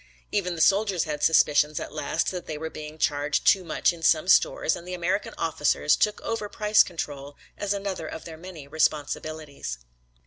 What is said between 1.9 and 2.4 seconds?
last